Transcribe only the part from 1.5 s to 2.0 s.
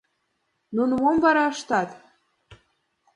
ышташ!